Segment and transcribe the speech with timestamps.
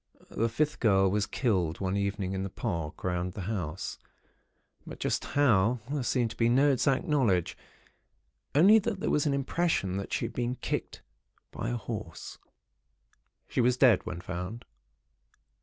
[0.31, 3.99] The fifth girl was killed one evening in the park round the house;
[4.83, 7.55] but just how, there seemed to be no exact knowledge;
[8.55, 11.03] only that there was an impression that she had been kicked
[11.51, 12.39] by a horse.
[13.47, 14.65] She was dead, when found.